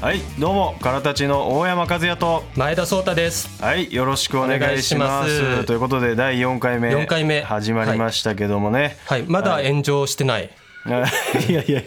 [0.00, 2.42] はいどうもからたちの大山和也と。
[2.56, 3.62] 前田壮太です。
[3.62, 5.30] はいよろしくお願いします。
[5.30, 5.64] お願いします。
[5.66, 7.42] ということで第4回目4回目。
[7.42, 9.24] 始まりましたけどもね、はい。
[9.28, 10.48] まだ炎上してない、い、
[10.86, 11.06] や
[11.62, 11.82] いや。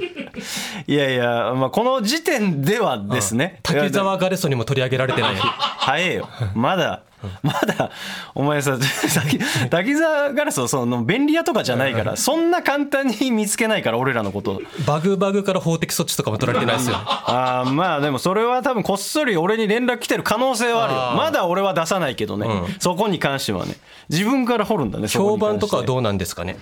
[0.88, 3.60] いやいや、まあ、この時点ではですね。
[3.64, 5.36] 滝沢ガレソにも取り上げられてない。
[5.36, 6.30] 早えよ。
[6.56, 7.04] まだ
[7.42, 7.92] まだ
[8.36, 14.62] お前さ滝滝沢ガラスはその便利屋とかじゃないからそんな簡単に見つけないから俺らのこと。
[14.86, 16.96] バグバグから法的措置とかも取られてないですよ。
[16.98, 21.00] あーまあでもそれは多分こっそり俺に連絡来てる可能性はあるよ。
[21.24, 22.48] まだ俺は出さないけどね、
[22.80, 23.76] そこに関してはね。
[24.10, 26.58] 自分から掘るんだね評判とかはどうなんですかね？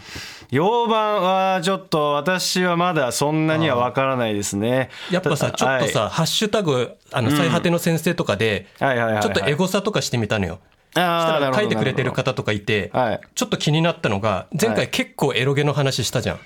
[0.52, 4.90] 評判はちょっと私はまだそんなには分からないですね。
[5.10, 10.51] やっぱさちょっとさ、ハッシュタグあの最果ての先生とかで、ちょっとエゴサとかしてみたのよ。
[10.51, 10.51] あ
[10.92, 13.22] したら書いてくれてる方とかいて、はい。
[13.36, 16.40] ちょっと気になったのが前回結構エロゲの話したじゃん、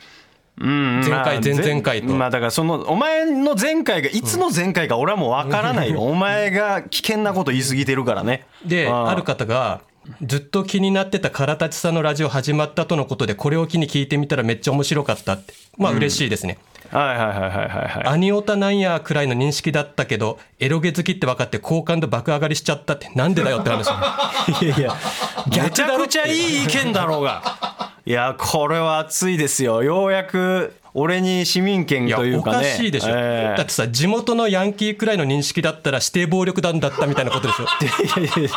[0.58, 2.14] うん前回まあ前々回と。
[2.14, 6.02] まあだからそのお前の前回がいつの前回か俺はもう分からないよ。
[6.02, 8.46] お前が危険なこと言い過ぎてるからね。
[8.66, 9.82] である方が
[10.22, 15.54] ずっと気になってた唐立さんのラジオ始まったとのことでこれを機に聞いてみたらめっちゃ面白かったって。
[15.78, 23.90] まあ嬉しいですね、はいはいはいはいはいはいアニオタなんやくらいの認識だったけどエロゲ好きって分かって好感度爆上がりしちゃったってなんでだよって話。
[24.64, 24.96] いやいや
[25.52, 29.81] めちゃくちゃいい意見だろうがいやこれは熱いですよ。
[29.81, 32.72] ようやく俺に市民権というかね。
[32.72, 33.58] かしいでしょ、ええ。
[33.58, 37.64] だってさ地元のヤンキーくらいの認識だったら指定暴力団だったみたいなことでしょ。
[38.22, 38.50] いやいやいや。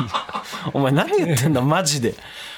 [0.75, 2.15] お前何言ってんだマジで。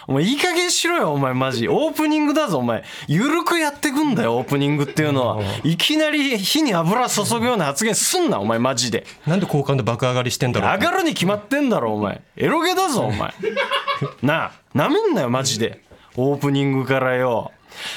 [0.09, 1.69] お前いい加減しろよお前マジ。
[1.69, 2.83] オープニングだぞお前。
[3.07, 5.41] ゆるくやってくんだよオープニングっていうのは。
[5.63, 9.07] いきなり火に油注ぐような発言すんなお前マジで。
[9.29, 10.71] なんで好感度爆上がりしてんだろう。
[10.73, 12.21] 上がるに決まってんだろお前。
[12.37, 13.33] エロゲだぞお前。
[14.23, 15.81] なあなめんなよマジで
[16.17, 17.53] オープニングからよ。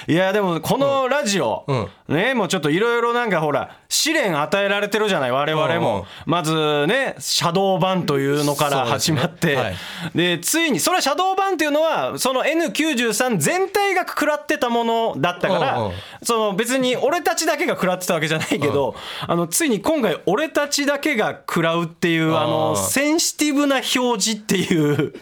[0.08, 1.66] いやでもこのラジオ、
[2.08, 5.82] ねもうちょっといろいろなんかほら試練与えられてるじゃない我々うんうん。
[5.82, 9.48] もまずねシャドーバンというのから始まって。
[9.48, 9.64] です
[10.18, 15.94] ねでついにそれはシャドーバンっていうのはその N93 全体が食らってたものだったから、うんうん。
[16.24, 18.96] その別に俺たちだけが食らってたわけじゃないけど、
[19.28, 25.14] あのついに今回俺たちだけが食らうっていうあのセンシティブな表示っていう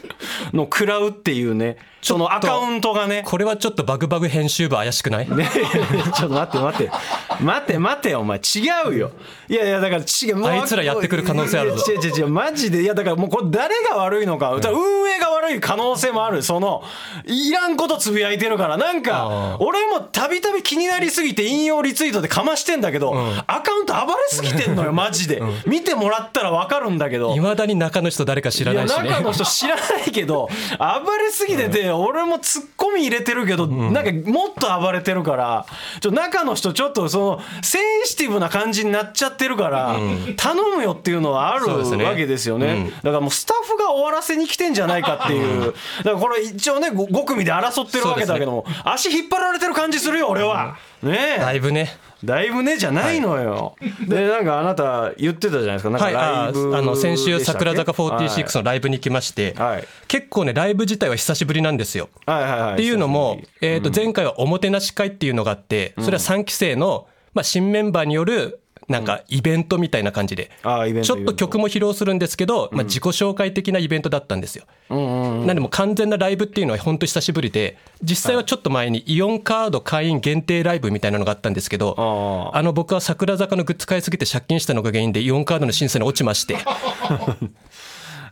[0.52, 5.50] のを食らうっていうねそのアカウントがねこれはちょっとバグバグ編集部怪しくない、ね
[6.16, 6.92] ちょっと待って待って。
[7.40, 8.38] 待って待ってお前。
[8.38, 8.40] 違
[8.88, 9.10] うよ。
[9.48, 10.46] いやいやだから違う。
[10.46, 11.84] あいつらやってくる可能性あるぞ。
[11.92, 12.82] 違う違う違うマジで。
[12.82, 16.82] いやだからもうこれ誰が悪いのか、だから運営が悪い可能性もあるその
[17.26, 18.76] いらんことつぶやいてるから。
[18.76, 23.14] なんか俺もたびたび気になりすぎて引用リツイートでかましてんだけど、
[23.46, 27.34] アカウント暴れすぎてんのよ マジで、見てもらったら分かるんだけど。
[27.34, 30.48] いまだに中の人誰か知らないしいや中ねの人知らないけど
[30.78, 35.66] 暴れすぎてて俺もツッコミ入れてるけどなんかもっと暴れてるから
[36.00, 39.96] ちょ中の人ちょっとそのセンシティブな感じになっちゃってるから
[40.36, 42.90] 頼むよっていうのはあるわけですよね。
[43.02, 45.72] だからもうスタッフが終わらせに来てんじゃないかっていう。
[45.98, 51.40] だからこれ一応ねご5組で争ってるわけだけども足引っ張られてる感じするよ俺はねえ。
[51.40, 51.90] だいぶね。
[52.24, 53.74] だいぶねじゃないのよ、
[54.06, 55.90] でなんかあなた言ってたじゃないですか。
[55.90, 59.84] なんかはい、あライブーあの先週桜坂46のライブに来まして、はい。
[60.06, 62.08] 結構ねライブ自体は久しぶりなんですよ。
[62.26, 62.74] はいはいはい。
[62.74, 74.64] っていうのもえー、と前回はおもてなし会っていうのがあってそれは3期生の、まあ、新メンバーによるなんかイベントみたいな感じで、ちょっと曲も披露するんですけど、まあ、自己紹介的なイベントだったんですよ。
[74.88, 86.54] なんでもう完全なライブっていうのは本当久しぶりで実際はちょっと前にイオンカード会員限定ライブみたいなのがあったんですけどああの僕は桜坂のグッズ買いすぎて借金したのが原因でイオンカードの審査に落ちまして。
[86.54, 87.48] え ー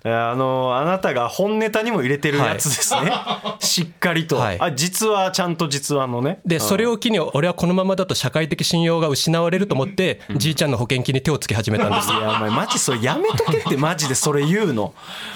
[0.03, 3.13] あのあなたが本ネタにも入れてるやつですね、
[3.61, 4.57] しっかりと、はい。
[4.59, 6.41] あ実はちゃんと実話のね。
[6.47, 14.95] でそれを機に俺はこのままだと社会的信用が失われると思ってじいちゃんの保険金に手をつけ始めたんですいやお前マジそれやめとけってマジでそれ言うの。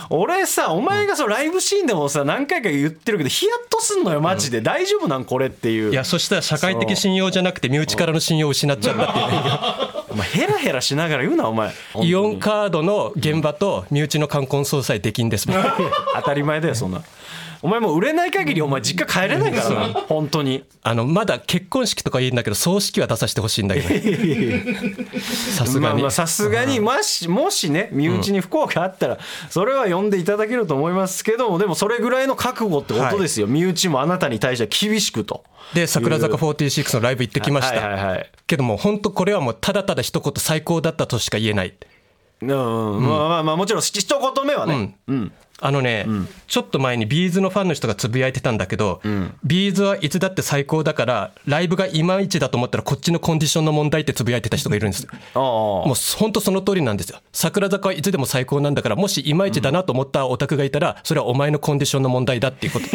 [0.08, 5.92] 俺さお前がそうライブシーンでもさ何回か言ってるけどヒヤッとすんのよマジで、大丈夫なんこれっていう。
[5.92, 9.26] いやそしたら社会的信用じゃなくて身内からの信用を失っちゃったっていう。
[9.26, 11.72] ね お前ヘラヘラしながら言うなお前。
[12.00, 15.64] イオンカードの現場と身内の冠婚葬祭できんですもん。
[16.14, 17.02] 当たり前だよそんな。
[17.62, 19.94] お前もう売れない限りお前実家帰れないからな。
[20.06, 20.64] 本当に。
[20.82, 23.88] あのまだ結婚式とかいいんだけど葬式は出させてほしいんだけど
[25.56, 26.10] さすがに。
[26.10, 29.18] さすがにもしもしね身内に不幸があったら
[29.48, 35.42] それは呼んでいただけると思いますけどもでもそれぐらいの覚悟ってことですよ、身内もあなたに対しては厳しくと。
[35.72, 41.74] で桜坂46のライブ行ってきました、はいはいはいけども本当これはもうただただ一言最高だったとしか言えない
[42.52, 45.32] うん、まあまあまあもちろん一言目はね、うん。
[45.60, 46.06] あのね、
[46.46, 49.00] ちょっと前に B'z のファンの人がつぶやいてたんだけど、
[49.44, 55.10] B'z はいつだって最高だからライブがいまいちだと思ったらこっちのコンディションの問題ってつぶやいてた人がいるんですよ。
[55.34, 57.18] もう本当その通りなんですよ。
[57.32, 62.86] 櫻坂はいつでも最高なんだからもしいまいちだなと思ったオタクがいたらそれはお前のコンディションの問題だっていうこと。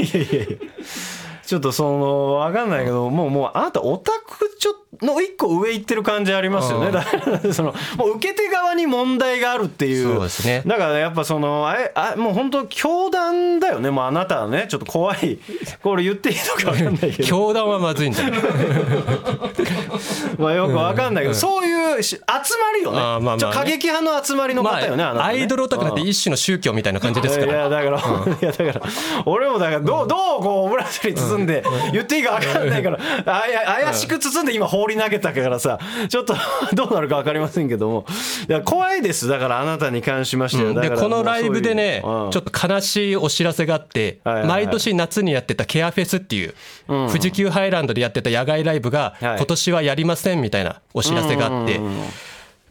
[1.49, 10.13] ちょっとそのわかんないけどもうもうあなたオタクちょの一個上行ってる感じありますよね、だからそのもう受け手側に問題があるっていう。
[10.15, 10.63] そうですね。
[10.65, 13.91] だからやっぱそのあれあもう本当教団だよね。
[13.91, 14.65] もうあなたはね。
[14.67, 15.37] ちょっと怖い。
[15.83, 17.27] これ言っていいのかわかんないけど。
[17.29, 18.41] 教団はまずいんじゃない？
[20.37, 22.31] まあよくわかんないけど、そういうし集ま
[22.77, 22.97] りよね。
[22.97, 23.43] まあまあね。
[23.53, 25.39] 過激派の集まりの方よね、あなたね。
[25.39, 25.95] アイドルオタクなん。
[25.95, 27.51] て一種の宗教みたいな感じですから。
[27.51, 28.01] いやだから、 い
[28.45, 28.81] やだから
[29.25, 31.63] 俺もだからどうどうこうオブラートに包んで
[31.93, 36.35] 言っていいか分かんないからあや怪しく包んで今放り投げたからさちょっと
[36.73, 38.05] どうなるか分かりませんけども。
[38.47, 39.27] いや怖いです。
[39.27, 42.31] だからあなたに関しましては、だでからこのライブでねもうん。
[42.31, 44.49] ちょっと悲しいお知らせがあってはいはいはい。
[44.65, 46.53] 毎年夏にやってたケアフェスっていう
[46.87, 49.37] 富士急ハイランドでやってた野外ライブがはい。
[49.37, 51.79] 今年はやりませんみたいなお知らせがあって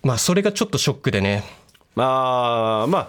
[0.02, 1.44] まあそれがちょっとショックでね。
[1.94, 3.08] まあまあ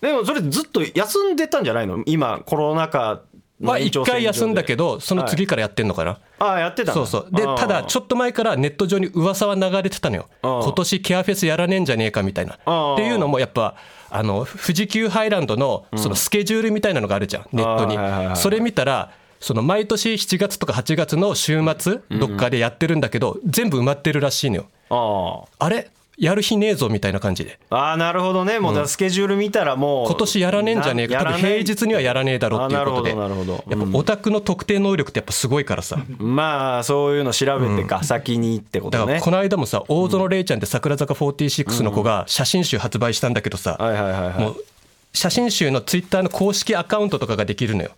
[0.00, 2.02] でもそれずっと休んでたんじゃないの？
[2.04, 3.20] 今コロナ禍の
[3.62, 6.18] は一回休んだけどその次からやってんのかな？
[6.38, 7.28] ああやってたそうそう。
[7.30, 10.28] でただちょっと前からネット上に噂は流れてたのよ。
[10.42, 12.54] 今年ケアフェスやらねえんじゃねえかみたいな。
[12.54, 12.58] っ
[12.96, 13.74] ていうのもやっぱ
[14.10, 18.36] あの富士急ハイランドのそのスケジュールみたいなのがあるじゃんネットに。
[18.36, 24.66] それ見たらその毎年7月とか8月の週末どっかでやってるんだけど全部埋まってるらしいのよ。
[24.90, 25.90] ああれ？
[26.18, 27.58] やる日ねえぞみたいな感じで。
[27.70, 28.58] あああなるほどね。
[28.58, 31.18] もうスケジュール見たらもう今年やらねえんじゃねえか。
[31.18, 33.12] 多分平日にはやらねえだろうっていうことで。
[33.12, 33.76] あなるほどなるほど。
[33.76, 35.98] やっぱオタクの特定能力ってやっぱすごいからさ。
[36.18, 39.00] まあそういうの調べてか、先にってことね。
[39.00, 44.38] だからこの間もさ大園玲ちゃんって桜坂46の子が写真集発売したんだけどさはいはいはいはい。
[44.38, 44.64] もう
[45.12, 47.90] 写真集のツイッターの公式アカウントとかができるのよ。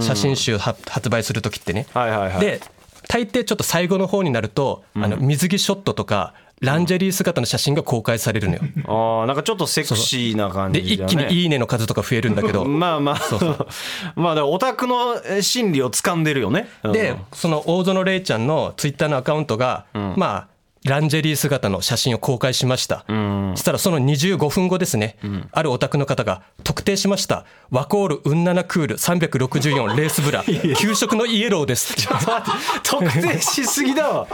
[0.00, 1.86] 写真集は発売する時ってね。
[1.92, 2.40] はいはいはい。
[2.40, 2.60] で
[3.08, 8.60] 大抵ちょっと最後の方になるとあの水着ショットとかランジェリー姿の写真が公開されるのよ。
[9.20, 11.12] ああなんかちょっとセクシーな感でじだね。
[11.12, 12.64] 一気に「いいね」の数とか増えるんだけど。
[12.66, 13.18] まあまあ。
[14.16, 16.68] まあだからオタクのえ心理を掴んでるよね。
[16.82, 16.92] うん。
[16.92, 25.16] でその大園玲ちゃんのツイッターのアカウントが、まあランジェリー姿の写真を公開しました、そしたらその25分後ですね、
[25.52, 27.44] あるオタクの方が特定しました。
[27.70, 30.44] ワコールウンナナクール364レースブラ。
[30.76, 31.94] 給食のイエローです。
[31.94, 32.50] って待って。
[32.84, 34.26] 特定しすぎだわ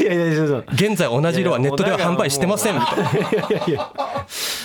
[0.00, 2.74] いやいや現在同じ色はネットでは販売してません。
[2.74, 2.98] みたい
[3.74, 3.92] な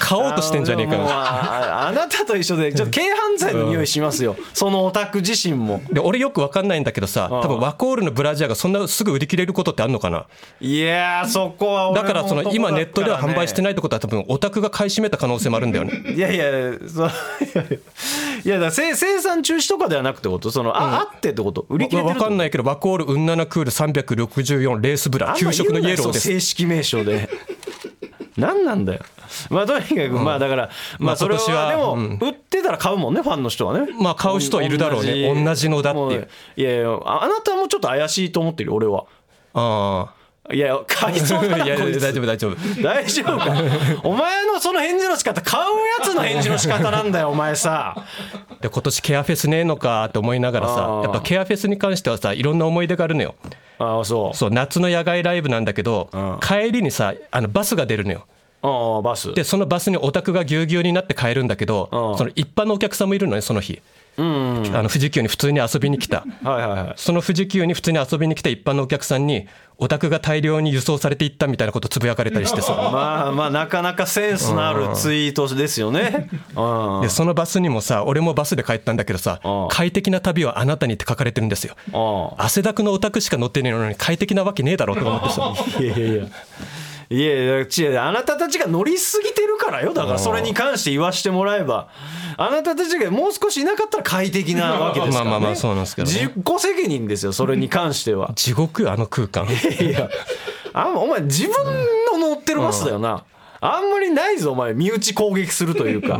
[0.05, 4.35] 買おうとしてんじゃねえかああなたと一緒でちょっと軽犯罪の匂いしますよ。
[4.53, 5.81] そのオタク自身も。
[5.91, 10.27] で俺よく分かんないんだけどさ多分ワコールのブラジャーがそんなすぐ売り切れることってあんのかな？
[10.59, 16.13] いやーそこはだからその男今ネットでは販売していないってことは多分オタクが買い占めた可能性もあるんだよね。
[16.13, 17.11] いやいやそう
[18.43, 20.51] いやだ生生産中止とかではなくてこと？
[20.51, 21.65] そのあ、あってってこと？
[21.69, 26.27] 売り切れてる分かんないけどワコールウンナナクール364レースブラ給食のイエローです。
[26.27, 27.27] 正式名称で
[28.37, 29.01] 何なんだよ。
[29.49, 32.19] まあとにかくまあだからままああそれはでもうん。
[32.21, 33.87] 売ってたら買うもんねファンの人はね。
[33.99, 35.43] まあ買う人はいるだろうね。
[35.43, 35.69] 同じ。
[35.69, 36.05] のだっていう。
[36.05, 36.11] も
[36.57, 39.05] いやいやああなたもちょっと怪しいと思ってるよ俺は。
[39.53, 40.13] あ
[40.51, 41.99] いや買いそうだあいやなこいつ。
[41.99, 42.81] 大丈夫大丈夫。
[42.83, 43.45] 大丈夫か。
[44.03, 45.63] お前のその返事の仕方買う
[46.03, 47.95] やつの返事の仕方なんだよお前さ。
[48.61, 53.35] で今年ケアフェスねえのかって思いながらさやっぱケアフェスに関してはさいろんな思い出があるのよ
[53.79, 54.37] ああそう。
[54.37, 56.39] そう夏の野外ライブなんだけどん。
[56.41, 58.25] 帰りにさあのバスが出るのよ。
[58.61, 59.33] ああバス。
[59.33, 62.17] でそのバスにオタクがぎゅうぎゅうになって帰るんだけどうん。
[62.17, 63.81] その一般のお客さんもいるのねその日
[64.17, 66.25] あの富士急に普通に遊びに来た。
[66.95, 72.73] その富士急に普通に遊びに来た一般のお客さんにオタクが大量に輸送されていったみたいなことつぶやかれたりしてさ。
[72.93, 76.29] まあまあなかなかセンスのあるツイートですよね。
[76.55, 77.01] うん。
[77.01, 81.75] でそのバスにもさ俺もバスで帰ったんだけどさうん「快適な旅はあなたに」って書かれてるんですよ。
[81.93, 85.53] あ汗だくのオタクしか乗ってねえのに快適なわけねえだろうとか思ってさ。
[85.79, 86.25] あいやいやいや。
[87.09, 89.93] いやいや違うあなたたちが乗りすぎてるからよ。
[89.93, 91.89] だからそれに関して言わしてもらえば。
[92.37, 96.13] あなたたちがもう少しいなかったら快適なわけですから、ね、まあまあまあそうなんですけどね。
[96.13, 98.33] 自己責任ですよそれに関しては。
[98.35, 99.45] 地獄よあの空間。
[99.45, 100.09] いや
[100.73, 101.53] あお前自分
[102.11, 103.23] の乗ってるバスだよな、
[103.61, 104.73] あんまりないぞお前。
[104.73, 106.19] 身内攻撃するというか、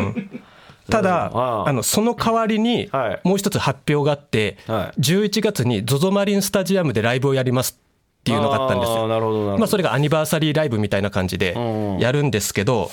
[0.90, 1.70] ただああ。
[1.70, 3.28] あのその代わりにはい。
[3.28, 5.02] もう一つ発表があってはい。
[5.02, 7.78] 11月に ZOZO マリンスタジアムでライブをやります
[8.26, 9.08] っていうのがあったんですよ。
[9.08, 12.00] なるほどまあそれがアニバーサリーライブみたいな感じでん。
[12.00, 12.90] やるんですけど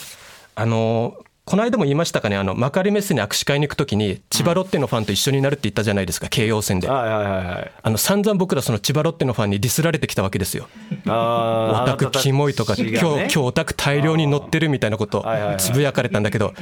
[0.55, 6.89] あのこの間も言いましたかねあの幕張メッセに握手会に行くときに千葉ロッテのファンと一緒になるって言ったじゃないですか京王線で。
[6.89, 7.73] はいはいはいはい。
[7.83, 10.69] あの散々僕らその千葉ロッテのファンにディスられてきたわけですよ。
[11.07, 15.25] オタクキモいとか今日今日オタク大量に乗ってるみたいなこと
[15.57, 16.53] つぶやかれたんだけど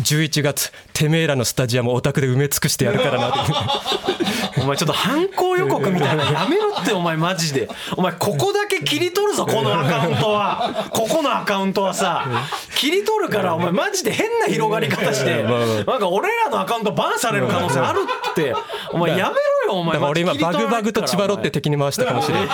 [0.00, 7.68] 11月てめえらのスタジアムオタクで埋め尽くしてやるからなってお前ちょっと犯行予告みたいなのやめろってお前マジで。
[7.96, 10.88] お前ここだけ切り取るぞこのアカウントは。
[10.90, 12.26] ここのアカウントはさ。
[12.76, 15.42] 切り取るからお前マジで変な広がり方して。
[15.42, 15.48] な
[15.82, 18.00] んか俺らのアカウントバンされる可能性ある
[18.30, 18.54] って。
[18.92, 19.34] お前やめ
[19.68, 19.98] ろよお前。
[19.98, 22.48] 俺今バグバグと千葉ロッテ敵に回したかもしれない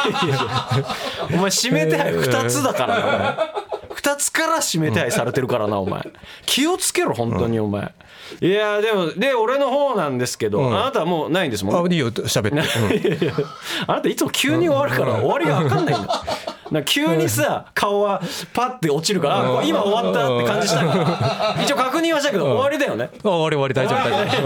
[1.35, 3.59] お前指名手配2つだからなお前。
[3.95, 6.07] 2つから指名手配されてるからなお前。
[6.47, 7.93] 気をつけろ本当にお前
[8.41, 13.45] いやでもで俺の方なんですけどあなたはもうないんですもんあいいよ喋って、 うん
[13.87, 16.25] あなたいつも急に終わるから終わりが分かんないんだ
[16.71, 18.21] な急にさ顔は
[18.53, 21.63] パッて落ちるからあ今終わったって感じしたから。
[21.63, 23.11] 一応確認はしたけど終わりだよね。
[23.25, 24.39] あ終わり終わり大丈夫大丈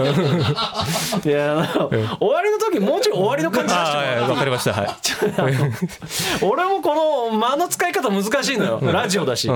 [1.21, 1.29] 夫。
[1.29, 1.67] いや
[2.19, 4.73] 終わりの時もうちょい終わりの感じ出しわかりました。
[4.73, 4.89] はい。
[6.41, 8.79] 俺もこの間の使い方難しいのよ。
[8.81, 9.53] ラジオだし、あ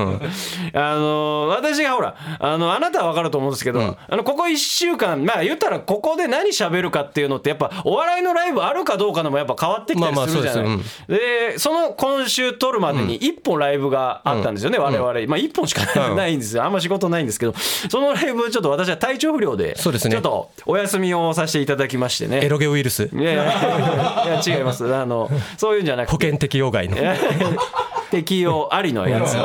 [0.96, 15.86] の私がほらあのあなたは分かると思うんですけど、あのここ1週間まあ言ったらここで何喋るかっていうのってやっぱお笑いのライブあるかどうかのもやっぱ変わってきたりまあまあするじゃない、そうでその今週撮るまでに1本ライブがあったんですよね、我々、まあ1本しか
[16.16, 16.40] ないん。
[16.40, 16.64] ですよ。
[16.64, 17.54] あんま仕事ないんですけど。
[17.90, 20.12] そのライブちょっと私は体調不良でそうですね。
[20.12, 22.44] ちょっとお休みをさせていただきましてね。
[22.44, 24.84] エロゲウイルスいやいや違います。
[24.94, 26.12] あのそういうんじゃなくて。
[26.12, 26.98] 保険適用外の。
[28.12, 29.36] 適用ありのやつ。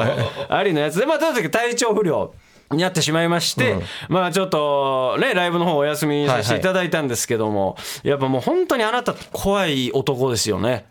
[0.49, 0.99] ありのやつ。
[0.99, 2.33] でまあとにかく体調不良
[2.71, 3.77] になってしまいまして、
[4.09, 10.87] まあちょっとねライブの方お休みさせていただいたんですけども、やっぱもう本当にあなた怖い男ですよね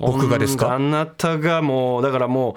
[0.00, 0.72] 僕がですか？
[0.74, 2.54] あなたがもうだからもう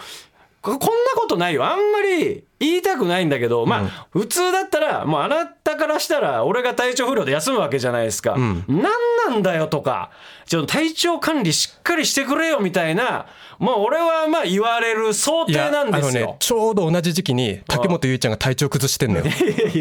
[0.61, 1.65] ここんなことないよ。
[1.65, 8.83] あんまり言いたくないんだけど、まあ普通だったらもうあなたからしたら俺が体調不良で休むわけじゃないですか、何
[9.27, 10.11] なんだよとか
[10.45, 13.25] ちょっと体調管理しっかりしてくれよみたいな
[13.59, 16.23] もう俺はまあ言われる想定なんですよ。
[16.23, 16.35] あのね。
[16.39, 19.25] ちょうど同じ時期に竹本結衣ちゃんが体調崩してんのよ。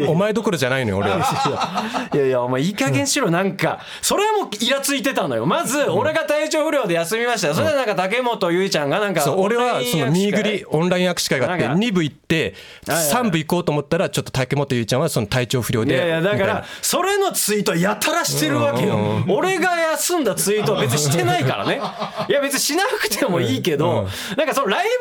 [0.09, 2.09] お前どころじゃないのよ俺は。
[2.13, 2.41] いやいや。
[2.41, 3.81] お前いい加減しろなんか。
[4.01, 5.45] それもイラついてたのよ。
[5.45, 7.49] まず俺が体調不良で休みました。
[7.49, 11.85] よそれでなんか竹本結衣ちゃんがなんかそう俺はそのオンライン握手会2ぐりオンライン握手会があってなんか。
[11.85, 12.53] 2部行って
[12.85, 19.23] 3部行こうと思ったらちょっと竹本結衣ちゃんはその体調不良でいやいやだからそれのツイートやたらしてるわけよ。
[19.27, 21.81] 俺が休んだツイートは別にしてないからね。
[22.29, 24.95] いや別にしなくてもいいけどなんかそのライブに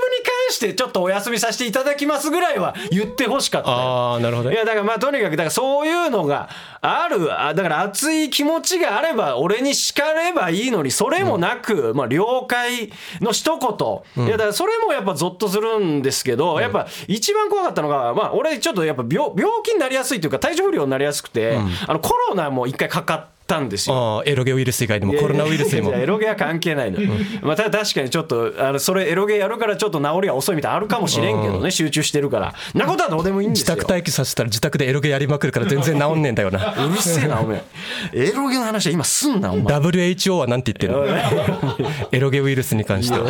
[0.49, 3.77] 関してちょっとお休みさせていただきますぐらいは言ってほしかったよ。
[3.77, 4.51] ああなるほど。
[4.51, 6.49] いやだからまあとにかくだからそういうのが
[6.81, 12.91] あるあだから熱い気持ちがあれば俺に叱ればいいのにそれもなく、まあ了解
[13.21, 24.23] の一言、いやだからそれもやっぱゾッとするんですけど、やっぱ一番怖かったのがまあ俺ちょっとやっぱ病病気になりやすいというか体調不良になりやすくて、あのコロナも一回かかったんですよ。
[24.25, 25.93] エロゲウイルス以外でもコロナウイルスにも。
[25.93, 26.99] エロゲは関係ないの。
[27.03, 27.11] よ、
[27.43, 32.55] まあ、ただ確かにちょっとあのそれエロゲやるからちょっと治りが遅いみたいなのあるかもしれんけどね集中してるから。
[32.75, 33.75] なことはどうでもいいんですよ。
[33.75, 36.73] 自宅待機させたら自宅でエロゲやりまくるから全然治んねえんだよな。
[36.73, 37.63] うるせえなお前
[38.15, 39.77] エロゲの話は今すんなお前。
[39.77, 41.87] WHO はなんて言ってるの？
[42.11, 43.27] エロゲウイルスに関しては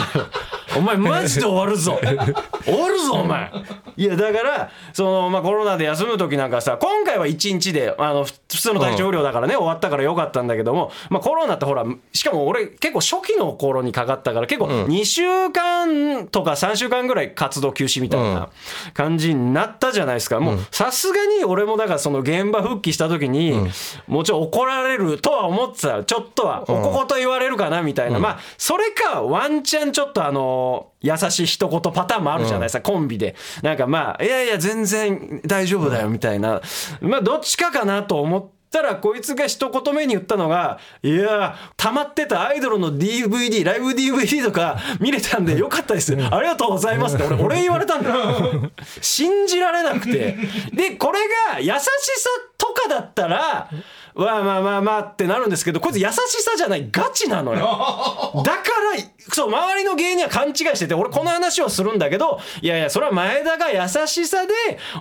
[0.76, 1.99] お前マジで終わるぞ。
[2.64, 3.50] 終わるぞお前。
[3.97, 18.50] いやだからその、まあ、コロナで休む時なんかさ今回は1日であのふ普通の体調不良だからね、終わったからよかったんだけども、まあ、コロナってほらしかも俺結構初期の頃にかかったから結構2週間とか3週間ぐらい活動休止みたいな
[18.95, 20.41] 感じになったじゃないですか。
[20.41, 23.69] もうさすがに俺もだからその現場復帰した時に、
[24.07, 26.05] もちろん怒られるとは思ってた。
[26.05, 30.62] ちょっとはおここと言われるかなみたいな、まあそれかワンチャンちょっとあの
[31.00, 33.35] 優しい一言パターンもあるじゃないですか、コンビで。
[33.62, 36.61] なんかまあいやいや全然大丈夫だよみたいな、
[37.00, 46.14] まあどっちかかなと思ったらこいつが一言目に言ったのが「いや溜まってたアイドルの DVD ライブ DVD とか見れたんでよかったです。
[46.14, 48.71] ありがとうございます」って俺俺言われたんだよ。
[49.02, 50.38] 信じられなくて。
[50.73, 51.19] でこれ
[51.52, 51.83] が優しさ
[52.57, 53.69] とかだったら
[54.14, 57.61] まあまあまあまあってなるんですけどこいつ優しさじゃないガチなのよ。
[58.45, 58.62] だから
[59.19, 64.52] そう周りの芸人は勘違いしてて俺この話をするんだけどいやいやそれは前田が優しさで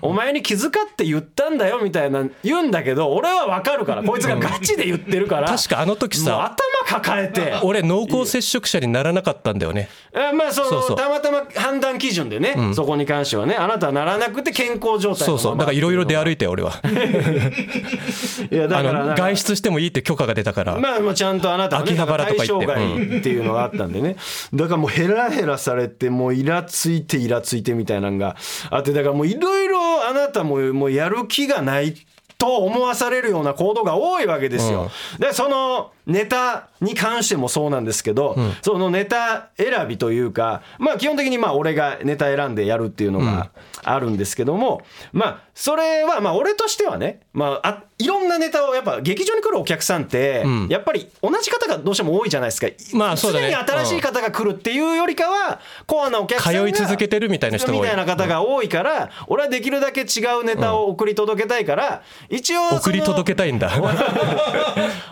[0.02, 7.54] お前に気遣って言ったんだよみたいな言うんだけど俺は分かるからこいつがガチで言ってるから確かあの時もうさ頭抱えて。
[7.64, 9.90] 俺濃厚接触者にならなかったんだよね。
[10.14, 10.98] あまあそのそうそう。
[10.98, 15.58] たまたま判断基準でね、そこに関してはねあなたはならなくて健康状態そうそう。
[15.58, 16.74] だからいろいろ出歩いいて俺は。
[18.52, 22.66] いやだから外出してもいいって許可が出たから、まあ、まあちゃんとあなたは、ね、秋葉原とか行って。
[22.66, 24.16] 外っていうのがあったんでね、
[24.54, 28.36] だからもうヘラヘラされてもうイラついてイラついてみたいなのが
[28.70, 31.96] あってだからもういろいろあなたももうやる気がない
[32.38, 34.90] と思わされるような行動が多いわけですよ。
[35.20, 43.50] でそのネタに関してもそうなんですけど、そのネタ選びというかまあ基本的にまあ俺がネタ選んでやるっていうのが
[43.84, 44.82] あるんですけども、
[45.14, 52.68] まあそれはまあ俺としてはね、まあ、あいろんなネタをやっぱ劇場に来るお客さんって、やっぱり同じ方がどうしても多いじゃないですか。
[52.94, 53.52] まあそうだね。
[53.52, 57.82] 常に新しい方が来るっていうよりかは、コアなお客さんが通い続けてるみたいな人が多い。
[57.82, 63.72] みたいな方が多いから、俺はできるだけ違うネタを送り届けたいから、一応送り届けたいんだ。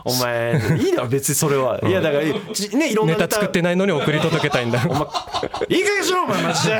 [0.04, 4.80] お前 いいだろ別にそれは、いやだからちねいろんなネタ作ってないのに送り届けたいんだ。
[4.80, 6.80] いい加減しろお前マジで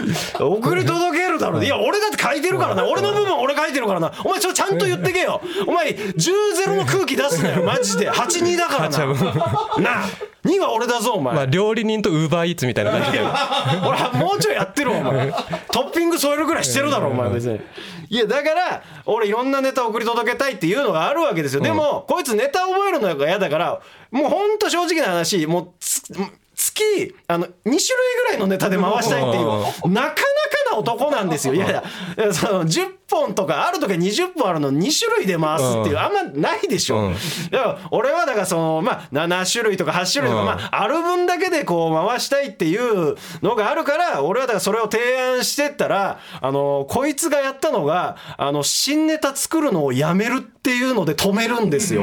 [0.38, 2.86] 送り届けるだろいや俺だって書いてるからな。
[2.86, 4.12] 俺の部分俺書いてるからな。
[4.24, 5.40] お前それちゃんと言ってけよ。
[5.66, 7.62] お前10-0の空気出すなよ。
[7.62, 8.10] マジで。
[8.10, 8.98] 8-2だからな。
[9.78, 10.32] なあ。
[10.44, 15.32] 2は俺だぞお前、まあ料理人とウーバーイーツみたいな感じで俺はもうちょいやってるわお前。
[15.70, 17.60] トッピング添えるぐらいしてるだろお前別に。
[18.08, 21.62] いやだから俺いろんなネタ送り届けたいっていうのがあるわけですよ。
[21.62, 23.80] でもこいつネタ覚えるのが嫌だから
[24.10, 26.02] もうほんと正直な話もうつ
[26.54, 27.78] 月あの2種類
[28.24, 30.14] ぐらいのネタで回したいっていうなかなか
[30.72, 31.54] な男なんですよ。
[31.54, 31.72] いやい
[32.16, 37.12] やその10本とかある時は20本あるの2種類で回すっていうあんまないでしょ、
[37.50, 52.02] だから俺はだからそのまあ7種類とか8種類とか、まあある分だけでこう回したいっていうのがあるから俺はだからそれを提案してったらあのこいつがやったのがあの新ネタ作るのをやめるっていうので止めるんですよ。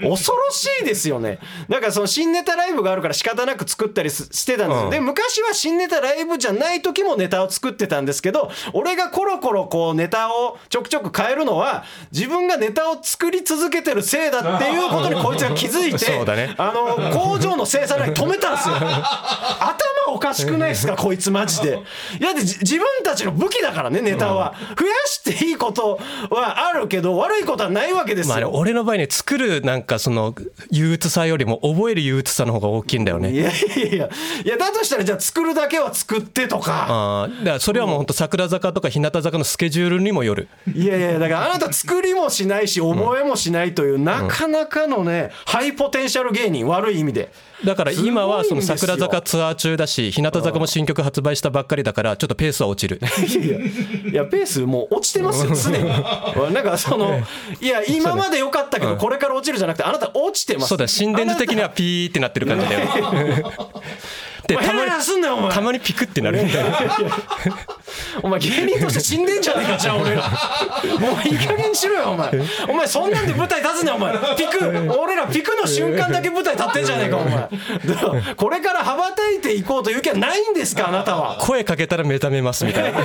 [0.00, 1.38] 恐ろしいですよね。
[1.68, 4.90] だからその新ネタライブがあるから仕方なく作ったりすしてたんですよ、うん。
[4.90, 10.27] で昔は新ネタライブじゃない時もネタを作ってたんですけど俺がコロコロこうネタを
[10.68, 16.54] ちょくちょく変えるのは自分がネタを作り続けてるせいだっていうことにこいつが気づいてそうだね。
[16.58, 18.74] あの工場の生産ライン止めたんですよ。
[18.76, 21.78] 頭おかしくないですかこいつマジで。
[22.20, 24.54] いや自分たちの武器だからねネタは。
[24.78, 30.34] 増やしていいことはあるけど悪いことはないわけですまあ俺の場合ね作るなんかその
[30.70, 33.32] 憂鬱さよりも覚える憂鬱さの方が大きいんだよね。
[33.32, 34.08] いやいやいや。
[34.44, 36.86] いやだとしたらじゃあ作るだけは作ってとか。
[36.88, 47.32] ああだからそれはもう本当桜坂とか日向坂のスケジュールにもよるいやいやだからあなた作りもしないし覚えもしないというなかなかのねハイポテンシャル芸人悪い意味で。
[47.64, 53.00] だから今はその桜坂ツアー中だし日向坂も新曲発売したばっかりだからちょっとペースは落ちる。
[53.26, 56.54] いやいやいやペースもう落ちてますよ常に。
[56.54, 57.20] なんかその
[57.60, 60.68] いや今まで良かったけどこれから落ちるじゃなくてあなた落ちてます。
[60.68, 63.52] そうだ心電図的にはピーってなってる感じだよ
[64.48, 65.52] でお前ヘラヘラすんなよお前。
[65.52, 66.42] たまにピクってなる。
[66.42, 66.78] みたいな
[68.22, 70.24] お前芸人として死んでんじゃねえかじゃあ俺ら。
[70.96, 72.30] お前いい加減にしろよお前。
[72.66, 74.14] お前そんなんで舞台立つねお前。
[74.36, 77.48] ピク俺らピクの瞬間だけ舞台立ってんじゃねえかお前。
[78.36, 81.36] これから羽ばたいていこうという気はないんですかあなたは。
[81.40, 83.00] 声かけたら目覚めますみたいな。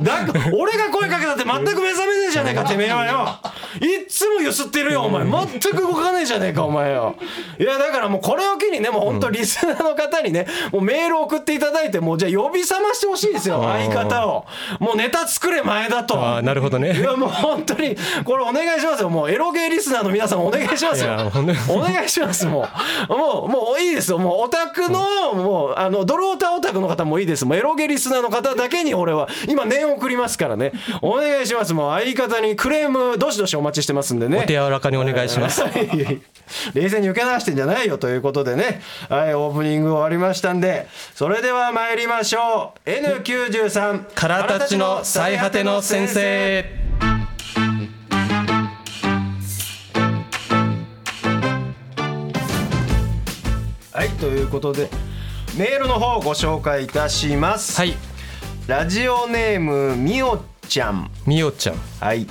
[0.00, 3.38] だ俺が声かけたって全く目覚めねえじゃねえかてめえはよ
[3.80, 5.24] いっつもゆすってるよお前。
[5.24, 7.16] 全く動かねえじゃねえかお前よ。
[7.58, 14.46] いやだからもうこれを機にねもう本当リスナーの方にねもうメール送っていただいてもうじゃあ呼び覚ましてほしいですよ相方を。
[14.80, 16.18] もうネタ作れ前だと。
[16.18, 19.10] ああなるほどいねやもう本当にこれお願いしますよ。
[19.10, 21.30] もうエロゲーリスナーの皆さんお願いしますよ。
[21.68, 22.68] お願いしますも
[23.08, 23.12] う。
[23.12, 24.18] もうもういいですよ。
[24.18, 27.44] もうオタクのもうあのドロータオタクの方もいいです。
[27.44, 30.72] もうエロゲリスナーの方だけに俺は今念送りますからね。
[31.02, 31.74] お願いします。
[31.74, 34.38] もう相方にクレームどしどしお待ちしてますんでね。
[34.38, 35.62] お手柔らかにお願いします。
[35.62, 36.22] はい。
[36.74, 38.80] 冷静に受け流してんじゃないよということでね。
[39.08, 40.86] はいオープニング終わりましたんで。
[41.14, 42.88] それでは参りましょう。
[42.88, 46.64] N93 空たちの最果ての先生。
[53.92, 54.88] はいということで
[55.58, 57.94] メールの方をご紹介いたします、はい。
[58.66, 61.10] ラジオネームみおちゃん。
[61.26, 61.76] みおちゃん。
[62.00, 62.26] はい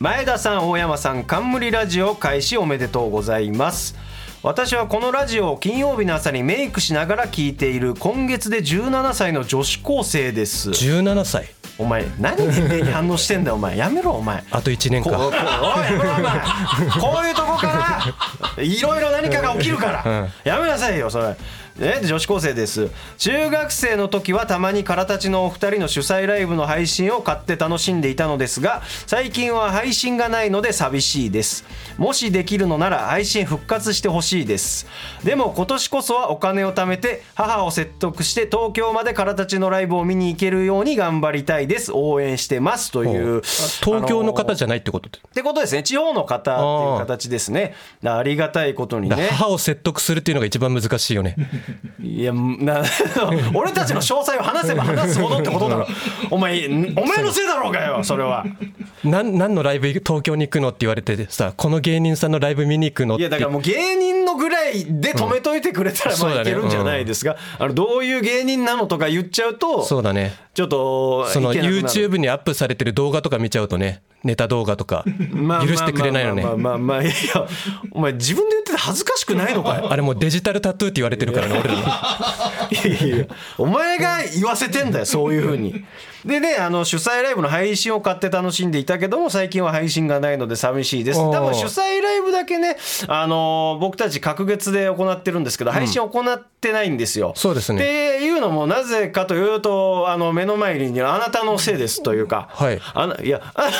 [0.00, 3.96] 前田さん大山さん冠ラジオ開始おめでとうございます。
[4.44, 10.70] 私はこのラジオを金曜日の朝にメイクしながら聞いている今月で17歳の女子高生です。
[10.70, 11.48] 17歳。
[11.78, 13.56] お前何年齢に反応してんだよ？
[13.56, 14.44] お前やめろお前。
[14.52, 15.38] あと1年こうこうおいか
[15.84, 16.40] やめろお前
[17.00, 18.14] こういうとこか
[18.56, 21.36] らいろいろ何かが起きるから、やめなさいよそれ
[21.78, 22.90] ね、女子高生です。
[23.18, 31.64] 中学生の時はたまにからたちのお二人の主催ライブの配信を買って楽しんでいたのですが最近は配信がないので寂しいです。
[31.96, 34.86] もしできるのなら配信復活してほしいです。
[35.24, 41.92] でも今年こそはお金を貯めて母を説得して東京までからたちのライブを見に行けるように頑張りたいです。
[41.92, 42.90] 応援してます。
[42.92, 45.08] という東京の方じゃゃないってこと？
[45.08, 45.82] でってことですね。
[45.82, 47.74] 地方の方っていう形ですね。
[48.04, 49.28] ありがたいことにね。
[49.32, 51.36] 母を説得するっていうのが一番難しいよね
[52.00, 52.82] いやな
[53.54, 55.86] 俺たちの詳細を話せば話すほどってことだろ。
[56.30, 58.44] お前お前のせいだろうがよそれは。
[59.04, 63.22] なん何のライブ東京に行くのって言われてさこの芸人さんのライブ見に行くのって。
[63.22, 70.34] いやだからもう芸人のぐらいで止めといてくれたらまあいけるんじゃないですか、あのどういう芸人なのとか言っちゃうとそうだね。
[70.54, 76.42] ちょっとその YouTube にアップされてる動画とか見ちゃうとねネタ動画とかまあ許してくれないよね。
[76.42, 77.12] まあまあまあまあまあいや
[77.92, 83.26] お前自分で言ってて恥ずかしくないのかよあれもうデジタルタトゥーって言われてるからね俺らいやいや
[83.58, 85.84] お前が言わせてんだよそういうふうに
[86.24, 91.18] でねあの主催ライブの配信を買って楽しんでいたけども最近は配信がないので寂しいです。
[91.18, 92.76] 多分主催ライブだけね
[93.06, 97.78] あの僕たち隔月で行ってるんですけど配信行ってないんですよ、そうですね。
[97.78, 97.82] っ
[98.18, 102.80] ていうのもなぜかというとあの目の前にいるあなたのせいですというか、はい。
[102.94, 103.70] あないやあ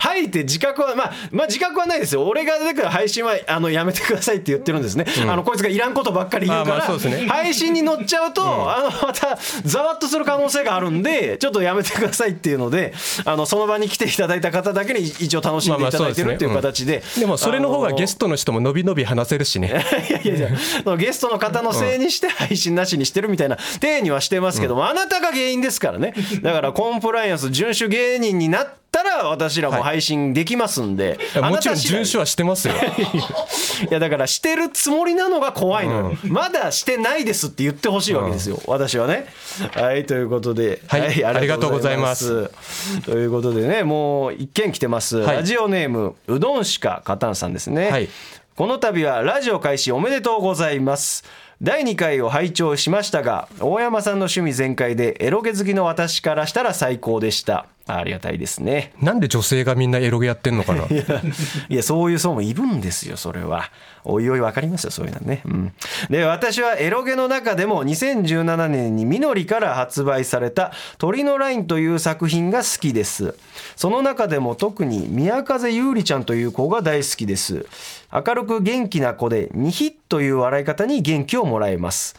[0.00, 2.26] は いって自覚はまあまあ自覚はないですよ。
[2.26, 7.28] 俺がだから配信はあのやめてくださいって言ってるんですね、あのこいつがいらんことばっかり言うから、あまあそうですね。
[7.28, 19.84] 配信に乗っちゃうと、あのまたざわっとする可能性があるんでちょっとやめてくださいっていうのであのその場に来ていただいた方だけに一応楽しんでいただいてるっていう形で,、でもそれの方がゲストトの人も伸び伸び話せるしね。
[20.08, 26.14] いやいやいやそのゲストの方のせいにして配信なしにしてるみたいな体にはしてますけども、あなたが原因ですからね。
[26.42, 32.74] だからコンプライアンス遵守芸人になったら私らも配信できますんで、いやもちろん遵守はしてますよ。
[33.90, 39.26] いやだからしてるつもりなのが怖いのよ、まだしてないですって言ってほしいわけですよ、私はね。
[39.74, 42.50] はいということで、はいありがとうございます。
[43.04, 45.36] ということでねもう一件来てます、はい。
[45.38, 48.08] ラジオネームうどんしかかたんさんですね、はい。
[48.56, 51.24] この度はラジオ開始おめでとうございます。
[51.62, 58.92] 第2回を拝聴しましたが大山さんの趣味全開でエロゲ好きの私からしたら最高でしたありがたいですね。
[59.00, 60.84] なんで女性がみんなエロゲやってんのかな？
[61.68, 63.70] いやそういう層もいるんですよそれは。
[64.04, 65.72] おいおい分かりますよそういうのはね、うん、
[66.08, 73.34] で私はエロゲの中でも2017年にみのりから発売された「鳥のライン」という作品が好きです。
[73.76, 77.66] その中でも特に宮風優里ちゃんという子が大好きです。
[78.12, 82.16] 明るく元気な子でニヒッという笑い方に元気をもらえます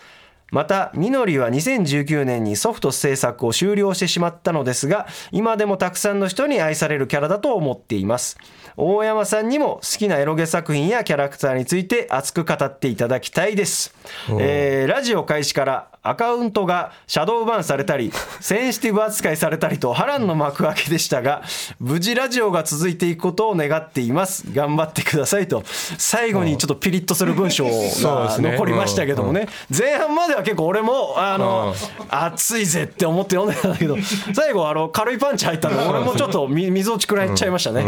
[0.51, 8.37] またみのりは2019年にソフト制作を終了してしまったのですが今でもたくさんの人に愛されるキャラだと思っています。
[8.77, 13.93] 大山さんにも好きなエロゲ作品やキャラクターについて熱く語っていただきたいです、
[14.39, 18.11] えーラジオ開始からアカウントがシャドーバンされたり
[18.41, 21.43] センシティブ扱いされたりと波乱の幕開けでしたが
[21.79, 24.45] 無事ラジオが続いていくことを願っています。
[24.51, 25.63] 頑張ってくださいと。
[25.97, 29.47] 最後にちょっとピリッとする文章が残りましたけどもね。
[29.75, 31.75] 前半までは結構俺もあの
[32.09, 33.97] 熱いぜって思って読んでたんだけど
[34.33, 37.83] 最後あの軽いパンチ入ったんで俺もちょっとみ溝落ちくらいっちゃいましたね、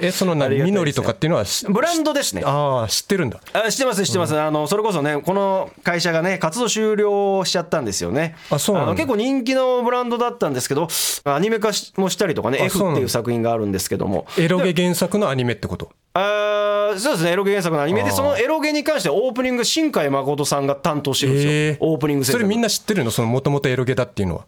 [0.00, 2.42] えそのりみのりとかっていうのはしブランドですね。
[2.44, 3.38] ああ知ってるんだ。
[3.52, 8.36] あ知ってます知ってます、あのそれこそねこの会社がね活動終了しちゃったんですよね。
[8.50, 8.90] あそうなんだ。
[8.92, 10.88] の結構人気のブランドだったんですけど
[11.24, 14.26] アニメ化しもしたりとかねあ F っていう作品があるんですけども。
[14.38, 15.90] エロゲ原作のアニメってこと？
[16.14, 21.76] あーそうですねエロゲ原作のアニメでそのエロゲに関してオープニング新海誠さんが担当してるんですよ、えー。
[21.80, 23.10] オープニングそれみんな知ってるの？
[23.10, 24.46] そのもともとエロゲだっていうのは？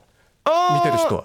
[0.75, 1.25] 見てる人は？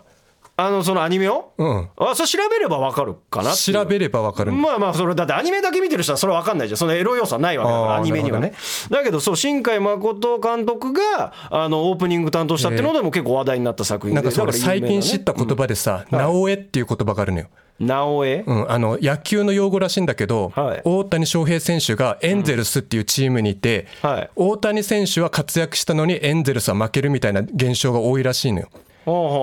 [0.55, 1.89] あのそのアニメを、うん。
[1.97, 3.77] あそれ調べればわかるかなっていう。
[3.77, 4.61] 調べればわかるんだ。
[4.61, 8.53] まあまあそれだってアニメだけ見てる人はそれわかんないじゃんそのエロ要素はないわけだからあーアニメにはね。
[8.89, 17.47] だけどそう新海誠監督があのオープニング担当したっていうのでも結構話題になった作品でなんかそれだから最近知った言葉でさ「なおえ」っていう言葉があるのよ。
[17.79, 18.43] 直江？
[18.45, 20.81] うん、あの野球の用語らしいんだけど、はい。
[20.85, 24.29] 大谷翔平選手がエンゼルスっていうチームにいて、はい。
[24.35, 28.69] 大谷選手は活躍したのにエンゼルスは負けるみたいな現象が多いらしいのよ。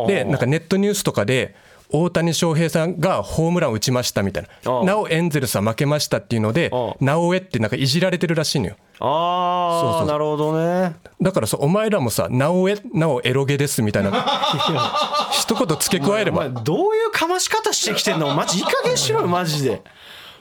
[0.07, 1.55] でなんかネットニュースとかで
[1.93, 4.85] 大谷翔平さんがホームランを打ちましたみたいな。
[4.85, 6.71] なおエンゼルスは負けましたっていうので
[7.01, 8.77] なおえってなんかいじられてるらしいのよ。
[9.01, 10.95] ああなるほどね。
[11.21, 14.11] だからさお前らもさなおえなおエロゲですみたいな。
[15.33, 16.49] 一言付け加えれば。
[16.49, 18.35] どういうかまし方してきてんの？
[18.35, 19.83] マジいい加減しろよマジで。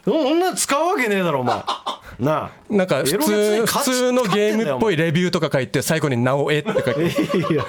[0.06, 1.56] そんな使うわけねえだろお前。
[2.20, 2.52] なあ。
[2.70, 7.54] なんか普通普通のゲームっぽいレビューとか書いて最後に「なおえ」って書いて。
[7.54, 7.66] いや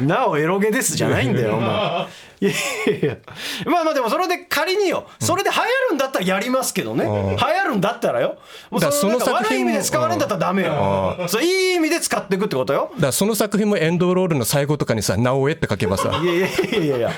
[0.00, 2.06] なおエロゲですじゃないんだよお前。
[2.40, 3.16] いやいや
[3.64, 8.36] まあまあでもそれで仮によそれで流行るんだったらやりますけどね、流行るんだったらよ。
[8.70, 11.26] もうその作品も悪い意味で使われるんだったらダメよ。
[11.28, 12.90] そういい意味で使っていくってことよ。
[12.94, 16.20] だからその作品もエンドロールの最後とかにさ「なおえ」って書けばさ。
[16.22, 17.10] いやいやいやいや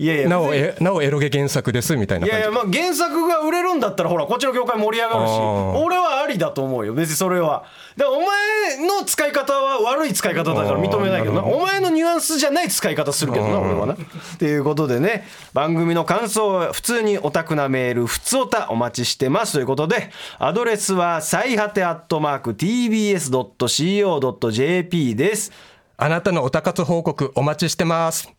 [0.00, 5.30] いやいやい「やなおえなおエロゲ原作です」みたいない感じやいやまあ原作が売れるんだったらほらこっちの業界盛り上がるし。
[5.30, 7.64] 俺はありだと思うよ別にそれは。
[7.98, 11.44] でお前の使い方は悪い使い方だから認めないけどな。
[11.44, 13.92] お前のニュアンスじゃない使い方するけどな俺はな。
[13.92, 13.96] っ
[14.38, 20.08] ていうことでね番組の感想は普通にオタクなメールふつおたお待ちしてますということで
[20.38, 25.52] アドレスは最果てアットマーク TBS.CO.JP です。
[25.98, 28.32] あなたのおたかつ報告お待ちしてます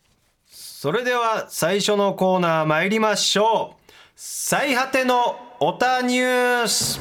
[0.82, 3.92] それでは最初のコーナー参りましょう。
[4.16, 7.00] 最果てのオタニュース。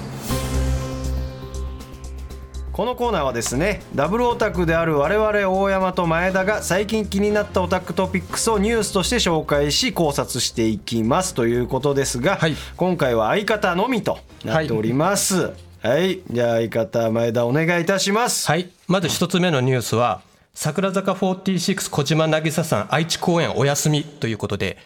[2.72, 12.56] このコーナーはですねダブルオタクである我々大山と前田が最近気になったオタクトピックスをニュースとして紹介し考察していきますということですが、はい。
[12.78, 15.54] 今回は相方のみとなっております。
[15.82, 18.46] はい、じゃあ相方前田お願いいたします。
[18.46, 18.70] はい。
[18.88, 20.22] まず一つ目のニュースは
[20.54, 24.78] 桜坂46小島渚さん愛知公演お休みということで、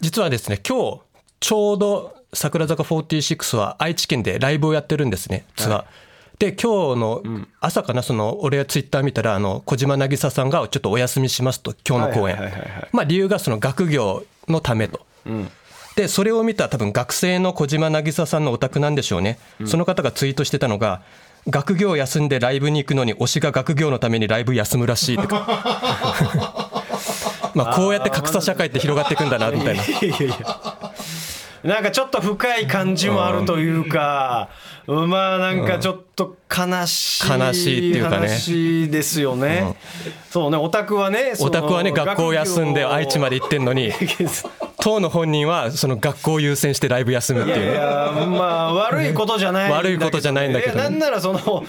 [0.00, 1.00] 実はですね今日
[1.40, 5.84] ちょうど桜坂46は愛知県でライブをやってるんですねツアー。
[6.38, 7.22] で今日の
[7.60, 15.06] 朝かなその俺がツイッター見たらあの小島渚さんがちょっとお休みしますと今日の公演はいはいはいはいまあ理由がその学業のためと。
[15.96, 21.02] でそれを見た多分学生の小島渚さんのお宅なんでしょうね、その方がツイートしてたのが
[21.48, 26.74] 学業休んでライブに行くのに推しが学業のためにライブ休むらしいとか。
[27.54, 29.82] まあこうやって格差社会って広がっていくんだなみたいな
[31.62, 34.48] なんかちょっと深い感じもあるというか、
[34.86, 38.16] まあなんかちょっと悲しい悲しいっていうかね。
[38.16, 39.76] 話ですよね。
[40.30, 43.92] そうね、オタクはね、オタクはね学校休んで愛知まで行ってんのに
[44.80, 50.80] 当の本人はその学校を優先してライブ休むっていいうやまあ悪いことじゃない悪いことじゃないんだけどね。
[50.80, 51.64] いやなんならその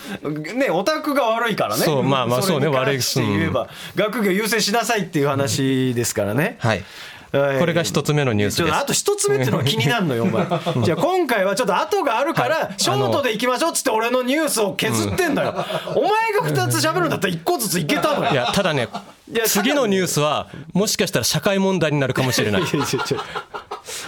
[0.55, 1.83] ねオタクが悪いからね。
[1.83, 6.83] そうまあまあそうねれに関して言えば、学業優先しなさいっていう話ですからね、はいはい
[7.31, 8.75] これが一つ目のニュースです。
[8.75, 10.45] あと一つ目っていうのが気になるのよお前。
[10.83, 12.73] じゃあ今回はちょっと後があるから、はい。
[12.77, 15.53] ショートでいきましょうっつって俺のニュースを削ってんのよ、
[15.95, 18.31] お前が2つ喋るんだったら1個ずついけたのよ。
[18.31, 18.87] いやただね
[19.31, 22.63] いや次のニュースはもしかしたら社会問題になるかもしれない。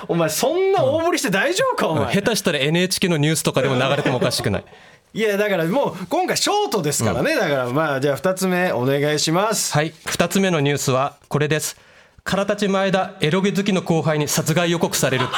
[0.07, 4.63] お前そんな大振りして大丈夫かお前、下手したら NHK のニュースとかでも流れてもおかしくない。
[5.13, 9.73] いやだからもう今回ショートですからね、だからまあじゃあ2つ目お願いします。
[9.73, 9.93] はい。
[10.05, 11.77] 2つ目のニュースはこれです
[12.23, 15.25] 空立ち前田エロゲ好きの後輩に殺害予告される。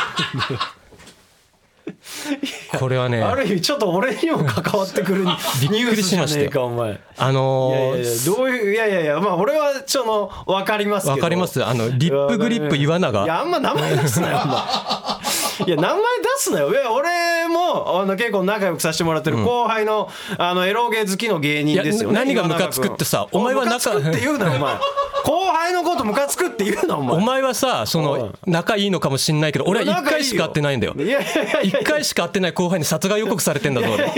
[2.80, 7.00] これはねある意味ちょっと俺にも関わってくるニュースじゃねえかお前。
[7.18, 11.14] あのいやいやいやーどういういやいやいやまあ俺はちょっと分かりますけど。
[11.14, 11.64] わかります。
[11.64, 13.24] あのリップグリップ岩永。
[13.24, 14.58] いやあんま名前出すなよお前
[15.66, 16.04] いや名前出
[16.38, 16.68] すなよ。
[16.94, 22.16] 俺もあの結構仲良くさせてもらってる後輩の,、あのエロゲ好きの芸人ですよね。
[22.16, 24.76] 何がムカつくってさ君お前は仲ムカつくって言うなよお前。
[25.24, 27.18] 後輩のことムカつくって言うなお前。
[27.18, 30.94] お前はさその仲いいのかもしんないけど俺は1回しか会ってないんだよ。
[30.98, 31.62] いやいやいや。
[31.62, 34.12] いや1回しか会ってない後輩に殺害予告されてんだぞ俺。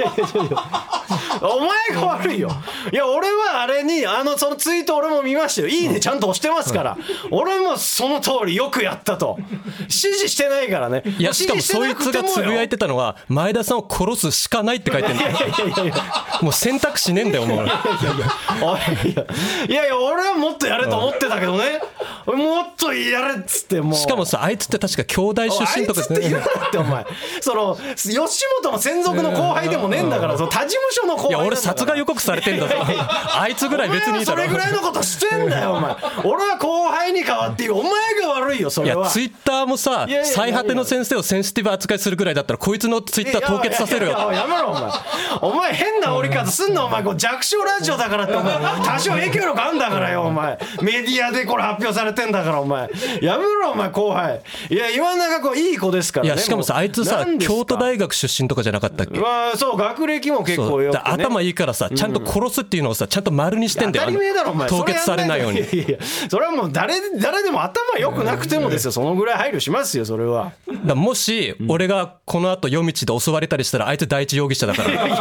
[1.42, 2.50] お前が悪いよ
[2.92, 6.98] いや俺はあれにあのそのツイート俺も見ましたよいいねちゃんと押してますから
[7.32, 9.38] 俺もその通りよくやったと
[9.82, 15.94] 指示してないからねいやしかもそいつがつぶやいてたのは前田さんを殺すしかないって書いてんだよ。
[16.42, 19.26] もう選択肢ねえんだよもうおいいや。
[19.68, 21.82] いやいや俺はもっとやれと思ってたけどね
[22.26, 23.96] もっとやれっつってもう。
[23.96, 27.06] しかもさあいつって確か兄弟出身とかあいつって言うなってお前。
[27.42, 28.16] その吉
[28.64, 32.76] 本の専属の後輩でもねえんだからその他事務所の後輩いや俺殺害予告されてんだぞ。
[33.40, 34.38] あいつぐらい別にいいだろ。
[34.42, 35.96] それぐらいのことしてんだよお前。
[36.24, 39.06] 俺は後輩に代わっているお前が悪いよそいれは。
[39.06, 44.92] やツイッターもさ最果ての先生をセンシティブ扱いするぐらいだったらこいつのツイッター凍結させろいやいよやめろお前。
[45.42, 47.04] お前変な折り方すんなお前。
[47.04, 48.56] こう弱小ラジオだからってお前。
[48.84, 50.58] 多少影響力あんだからよお前。
[50.82, 52.90] メディアでこれ発表されてんだからお前。
[53.22, 54.42] やめろお前後輩。
[54.70, 56.78] いや岩永子いい子ですからねいやしかもさう。
[56.78, 59.20] あいつさ京都大学出身とかじゃなかったっけ？
[59.20, 64.06] まあそう学歴も結構よく、ね、だ頭いいからさちゃんと殺すっていうのをさちゃんと丸にしてんだよ。
[64.06, 64.70] 当たり前だろお前。
[64.70, 65.60] 凍結されないように。
[65.60, 65.98] いやいや
[66.30, 68.92] それはもう誰誰でも頭良くなくてもですよ。
[68.92, 70.54] そのぐらい配慮しますよそれは。
[70.86, 74.92] だもし俺がこの後夜道で襲われたりしたらあいつ第一容疑者だから。
[74.92, 75.16] やめろ。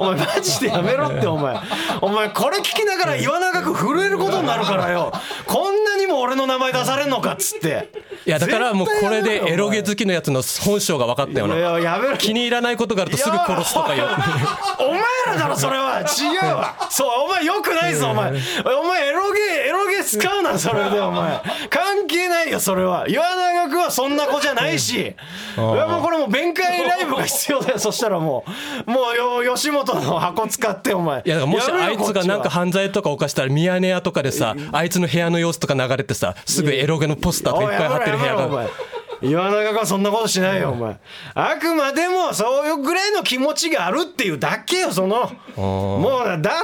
[0.00, 1.56] お前マジでやめろってお前。
[2.00, 5.12] お前これ聞きながら岩永君震えることになるからよ。
[5.46, 7.88] こんなにも俺の名前出されんのかっつって。
[8.26, 11.46] いやだからもうこれでエロゲず好きのやつの本性が分かったよ。
[11.46, 12.16] いなややめろ。
[12.16, 14.04] 気に入らないことがあるとすぐ殺すとかよ
[14.80, 16.00] お前らだろそれは。
[16.00, 16.74] 違うわ。
[16.90, 18.30] そうお前よくないぞお前。
[18.30, 21.40] お前エロゲエロゲ使うなそれでお前。
[21.70, 23.08] 関係ないよそれは。
[23.08, 24.94] 岩永君はそんな子じゃないし。
[25.00, 25.14] い
[25.56, 28.44] やもうこれもう弁解ライブが必要だよ そしたらも
[28.86, 28.90] う。
[28.90, 31.22] もうよ吉本の箱使ってお前。
[31.24, 40.96] いやだからもしあいつがなんか犯罪とか犯したらミヤネ屋とかでさあいつの部屋の様子とか流れてさすぐエロゲのポスターとかいっぱい貼ってる部岩永君はそんなことしないよお前。
[41.34, 45.32] あくまでもそういうぐらいの気持ちがあるっていうだけよその。
[45.56, 46.54] もうだ当たり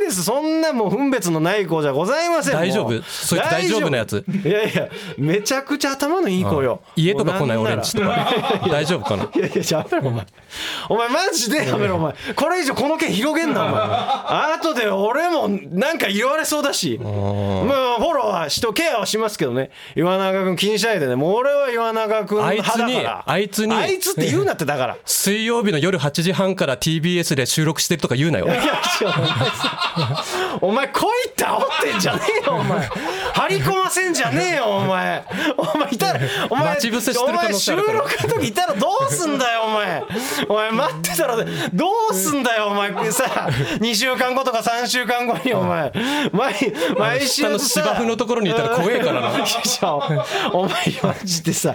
[0.00, 0.22] 前です。
[0.22, 3.02] そんなもう分別のない子じゃございません大丈夫。
[3.02, 4.24] そいつ大丈夫なやつ。
[4.28, 6.82] いやいやめちゃくちゃ頭のいい子よ。
[6.96, 8.28] 家とか来ない俺んちとか
[8.70, 9.24] 大丈夫かな？
[9.34, 10.26] いやいややめろお前。
[10.88, 11.68] お前マジで？
[11.68, 12.14] やめろお前。
[12.34, 14.54] これ以上この件広げんなお前。
[14.54, 16.98] 後で俺もなんか言われそうだし。
[16.98, 17.12] まあ
[17.98, 19.70] フォローはしとケアはしますけどね。
[19.94, 21.16] 岩永君気にしないでね。
[21.16, 21.95] もう俺は岩永
[22.26, 24.96] 君あいつにあいつにあいつって言うなってだから。
[25.04, 28.46] 水曜日の夜8時半から TBS で収録してるとか言うなよ。
[30.60, 32.86] お前来いって煽ってんじゃねえよお前。
[33.34, 35.24] 張り込ませんじゃねえよお前。
[35.56, 38.00] お前いたら お前待ち伏せしてる可能性あるから。
[38.00, 40.02] お前収録の時いたらどうすんだよお前。
[40.48, 41.44] お前待ってたらど
[42.10, 42.86] うすんだよお前。
[43.12, 43.24] さ
[43.80, 45.92] 2週間後とか3週間後にお前。
[46.32, 49.30] 毎毎週下の芝生のところにいたら怖えからな。
[50.52, 51.74] お前マジでさ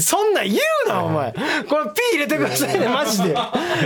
[0.00, 1.32] そんなん言うなお前。
[1.32, 1.68] これピー
[2.14, 3.34] 入れてくださいね マジで。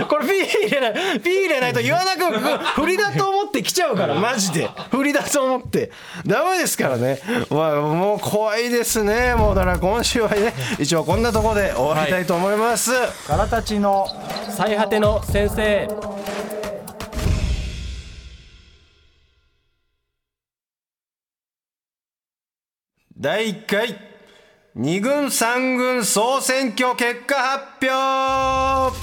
[0.07, 4.69] これピー入れないピー入れないと言わなく振りだと思って来ちゃうからマジで。
[4.91, 5.91] 振りだと思って。
[6.25, 7.19] ダメですからね。
[7.49, 9.35] まあもう怖いですね。
[9.35, 12.91] もうだから今週はね一応こんなところで終わりたいと思います、
[13.27, 14.07] からたちの
[14.49, 15.87] 最果ての先生。
[23.17, 24.08] 第1回
[24.77, 28.95] 2軍3軍総選挙結果発表。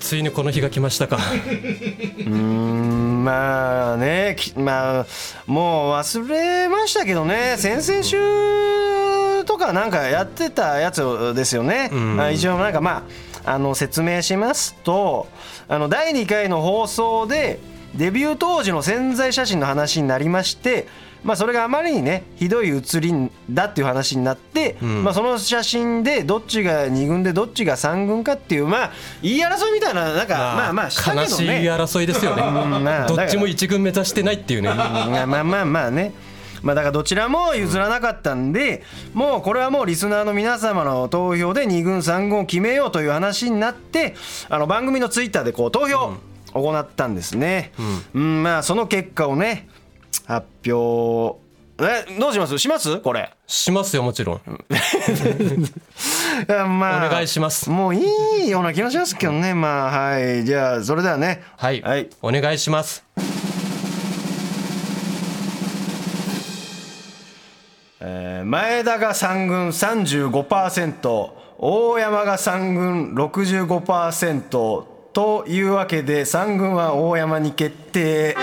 [0.00, 1.18] ついにこの日が来ましたか。
[2.26, 5.06] うんまあねきまあ
[5.46, 7.54] もう忘れましたけどね。
[7.58, 13.04] 先々週とかなんかやってたやつですよね、あ一応なんかま
[13.44, 15.28] ああの説明しますと
[15.68, 17.60] あの第2回の放送で
[17.94, 20.88] デビュー当時の宣材写真の話になりまして
[21.24, 32.42] まあ、それがあまりにねひどい写りだっていう話になって、まあ、その写真でどっちが2軍でどっちが3軍かっていうまあ言い争いみたいななんかまあまあしたけどね悲しい争いですよね。
[32.42, 34.68] んまあどっちも一軍目指してないっていうね。
[34.68, 36.12] まあまあまあまあね。
[36.62, 38.82] まあだからどちらも譲らなかったんで
[39.14, 44.16] もうこれはもうリスナーの皆様の投票で2軍3軍を決めようという話になって
[44.48, 46.14] あの番組のツイッターでこう投票
[46.54, 47.72] を行ったんですね、
[48.14, 49.68] うんまあその結果をね
[50.26, 51.38] 発表。
[51.80, 52.58] えどうします？
[52.58, 52.98] します？
[52.98, 53.30] これ。
[53.46, 54.40] しますよもちろん。
[56.78, 57.70] まあお願いします。
[57.70, 58.02] もうい
[58.46, 59.54] いような気がしますけどね。
[59.54, 60.44] まあはい。
[60.44, 61.42] じゃあそれではね。
[61.56, 62.08] はい、はい。
[62.20, 63.04] お願いします。
[68.00, 78.36] えー前田が3軍35%大山が3軍65%というわけで3軍は大山に決定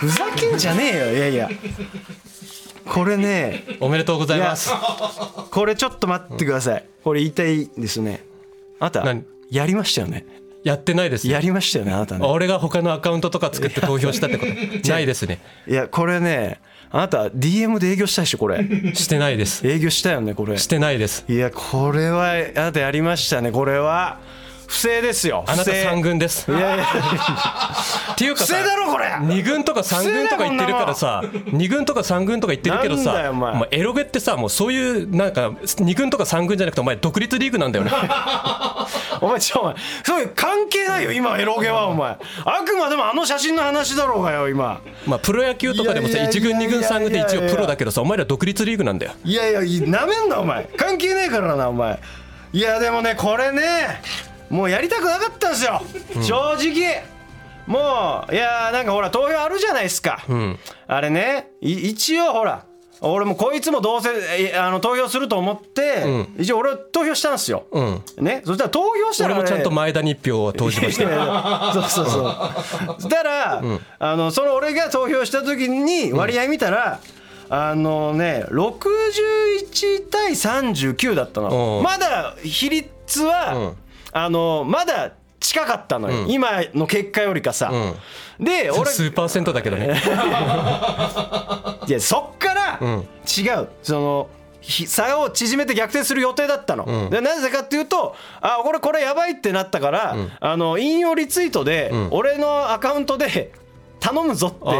[0.00, 1.12] ふざけんじゃねえよ。
[1.12, 1.48] いやいや。
[2.86, 3.64] これね。
[3.80, 4.70] おめでとうございます。
[5.50, 6.84] これちょっと待ってください。
[7.04, 8.24] これ言いたいですね。
[8.78, 9.24] あなた何？
[9.50, 10.24] やりましたよね？
[10.64, 12.26] やってないですよやりましたよねあなたね。
[12.26, 14.46] 俺が他のアカウントとか作って投票したってこ
[14.82, 14.88] と？
[14.90, 15.38] ないですね。
[15.68, 16.60] いやこれね
[16.90, 18.64] あなた DM で営業したでしょこれ。
[18.94, 19.66] してないです。
[19.66, 20.56] 営業したよねこれ。
[20.56, 21.24] してないです。
[21.28, 24.18] いやこれはあなたやりましたねこれは
[24.70, 25.42] 不正ですよ。
[25.48, 25.88] あなた不正。
[25.88, 26.48] 3軍です。
[26.48, 26.86] いやいや
[28.12, 29.06] っていうかさ不正だろこれ。
[29.06, 37.90] 2軍とか3軍とか言ってるからさ2軍とか3軍とか言ってるけどさよおエロゲってさもうそういうなんか2軍とか3軍じゃなくてお前独立リーグなんだよね。
[39.20, 42.10] お前ちょお前そういう関係ないよ今エロゲはお前。
[42.44, 44.80] あくまでもあの写真の話だろうがよ今。
[45.04, 49.12] まあプロ野球とかでもさいやいや1軍2軍3軍で一応プロだけどさお前ら独立リーグなんだよ。
[49.24, 50.64] いやいやいなめんなお前。
[50.76, 51.98] 関係ねえからなお前。
[52.52, 54.00] いやでもねこれね
[54.50, 55.80] もうやりたくなかったんですよ、
[56.22, 57.02] 正直。
[57.66, 60.58] もういやなんかほら投票あるじゃないですか、ん。
[60.88, 61.50] あれね。
[61.60, 62.64] い一応ほら
[63.00, 64.10] 俺もこいつもどうせ
[64.52, 68.02] えあの投票すると思って、一応俺は投票したんですよ、うん。
[68.18, 68.42] ね？
[68.44, 71.72] そしたら投票したら俺もちゃんと前田に1票を投じました。
[71.72, 73.00] そうそうそう。
[73.00, 73.62] そしたら、
[74.00, 77.00] あのその俺が投票した時に割合見たら、
[77.48, 81.78] あのね61対39だったの。
[81.78, 81.84] うん。
[81.84, 83.76] まだ比率は、うん
[84.12, 87.72] あのまだ近かったのよ、今の結果よりかさ、
[88.38, 90.00] で俺数パーセントだけどね。
[91.86, 94.28] いやそっから違う、その
[94.60, 103.52] ひ差を縮めて逆転する予定だったの、でなぜかっていうとあこれこれやばいってなったから、あの引用リツイートで、俺のアカウントで
[104.00, 104.70] 頼むぞってあ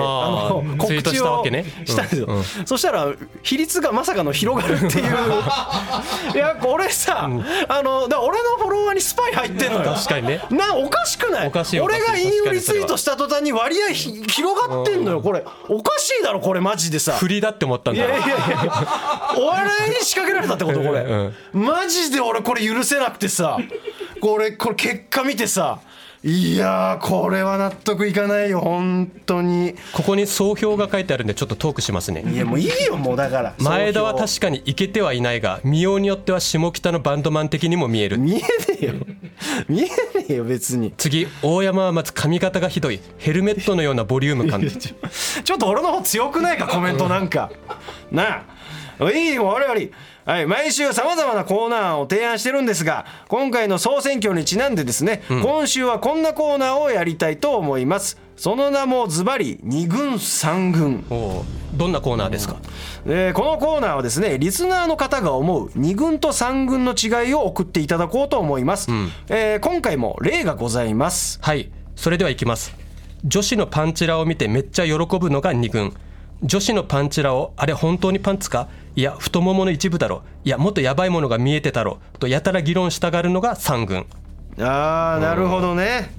[0.50, 1.64] の告知をしたわけね。
[1.84, 2.36] したんですよ、うん。
[2.38, 2.44] うん。
[2.44, 3.06] そしたら
[3.42, 5.04] 比率がまさかの広がるっていう。
[6.34, 7.28] いや俺さ、
[7.68, 10.42] あのだ俺のフォロワーにスパイ入ってんのよ確かにね。
[10.50, 11.52] なおかしくない？
[11.80, 15.44] 俺が引用リツイートした途端に割合ひ広がってんのよこれ。
[15.68, 17.12] おかしいだろこれマジでさ。
[17.12, 18.04] 振りだって思ったんだ。
[18.04, 18.38] いやいやいや
[19.36, 21.64] お笑いに仕掛けられたってことこれ、うん。
[21.64, 23.58] マジで俺これ許せなくてさ。
[24.20, 25.78] これこれ結果見てさ
[26.22, 29.74] いやーこれは納得いかないよ本当に。
[29.94, 32.22] ここに総評が書いてあるんでちょっとトークしますね。
[32.30, 33.54] いやもういいよもうだから。
[33.58, 38.18] 前田は確かにイケてはいないが見ようによっては下北のバンドマン的にも見える。
[38.18, 38.42] 見えね
[38.82, 38.94] えよ。
[39.66, 39.90] 見えね
[40.28, 40.92] えよ別に。
[40.98, 44.60] 次大山はまず髪型がひどいヘルメットのようなボリューム感。
[44.68, 47.50] ちょっと俺の方強くないかコメントなんか。
[48.12, 48.44] な
[49.00, 49.10] あ。
[49.10, 49.80] いいよ我々
[50.30, 58.16] はい、毎週さまざまなコーナーを提案してるんですが今回の総選挙にちなんでですね、今週はこんなコーナーをやりたいと思います。
[58.36, 61.04] その名もズバリ2軍3軍。
[61.74, 62.58] どんなコーナーですか？
[63.06, 68.88] えーこのコーナーはですねリスナーの方が思う2軍と3軍の違いを送っていただこうと思います、
[69.30, 71.40] えー今回も例がございます。
[71.42, 71.72] はい。
[71.96, 72.72] それではいきます。
[73.24, 75.92] 女子のパンチラを見てめっちゃ喜ぶのが2軍
[76.42, 78.68] 女子のパンチラをあれ本当にパンツか？
[78.96, 80.22] いや太ももの一部だろ。
[80.44, 81.98] いやもっとやばいものが見えてたろ。
[82.18, 84.06] とやたら議論したがるのが3軍。
[84.58, 86.10] あーなるほどね。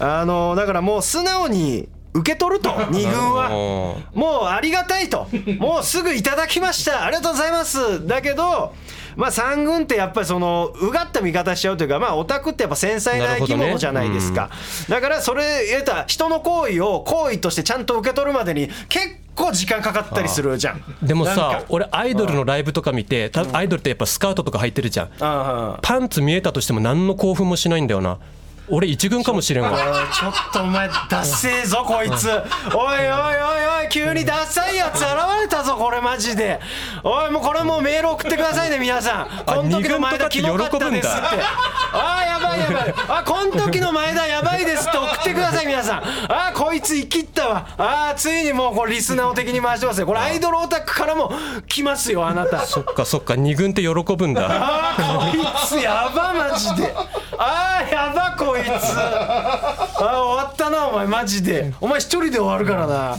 [0.00, 3.50] あのだからもう素直に受け取ると 2軍は。
[3.52, 5.28] おもうありがたいと。
[5.58, 7.04] もうすぐいただきました。
[7.04, 8.06] ありがとうございます。
[8.06, 8.74] だけど
[9.18, 14.48] まあ3軍ってやっぱりそのうがった見方しちゃうというかまあオタクってやっぱ繊細な生き物じゃないですか、
[14.88, 20.82] だからそれ得た人の行為を行為としてちゃんと受け取るまでに結構時間かかったりするじゃん。
[21.02, 25.10] でもさ俺アイドルのライブとか見てたアイドルってやっぱスカートとか履いてるじゃん。
[25.18, 25.80] あ。
[25.82, 28.18] パンツ見えたとしても何の興奮もしないんだよな
[28.70, 29.70] 俺一軍かもしれんわ。
[29.72, 32.28] あちょっとお前ダッセーぞこいつ。
[32.74, 35.08] おいおいおいおい急にダッサいやつ現
[35.42, 36.60] れたぞこれマジで。
[37.02, 39.44] おいもうこれもうメール送ってくださいね皆さん。
[39.46, 41.26] この時の前田キモかったですって。
[41.92, 42.94] あーやばいやばい。
[43.08, 46.02] あこの時の前田やばいですって送ってください皆さん。
[46.30, 47.66] あーこいつ生きったわ。
[47.78, 50.06] あーついにもうこれリスナーを敵に回してますよ。
[50.06, 51.32] これアイドルオタクからも
[51.68, 52.66] 来ますよあなた。
[52.66, 54.46] そっかそっか二軍って喜ぶんだ。
[54.50, 56.94] あーこいつやばマジで。
[57.38, 58.68] あーやばこいつ。
[58.70, 61.72] あー終わったなお前マジで。
[61.80, 63.16] お前一人で終わるからな。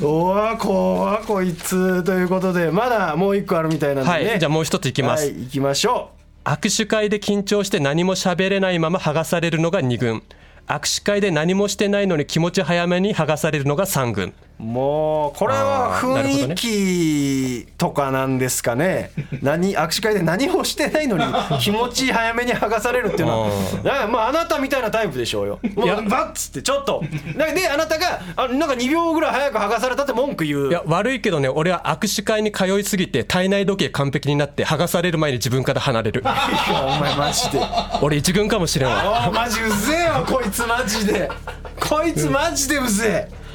[0.00, 2.02] おわ怖こいつ。
[2.04, 4.28] ということでまだもう一個あるみたいなんでね。
[4.30, 6.10] はいじゃあもう一ついきます、はい行きましょ
[6.44, 10.22] 握手会で緊張して何も喋れないまま剥がされるのが2軍。
[10.66, 14.28] 握手会で何もしてないのに気持ち早めに剥がされるのが3軍。
[14.28, 19.12] うもうこれは雰ね囲気とかなんですかね。
[19.40, 21.24] 何握手会で何もしてないのに
[21.62, 24.08] 気持ち早めに剥がされるっていうのは。
[24.08, 25.60] まああなたみたいなタイプでしょうよ。
[25.76, 27.04] もうバッつってちょっと。
[27.36, 30.68] でであなたがあなんか2秒ぐらい早く剥がされたって文句言う。
[30.68, 36.22] いや悪いけどね俺は握手会に通いすぎて体内時計完璧になって剥がされる前に自分から離れる。
[36.26, 37.60] いやお前マジで。
[38.02, 39.30] 俺一軍かもしれんわ。
[39.32, 41.30] マジうぜえわこいつマジで。
[41.78, 43.47] こいつマジでうぜえ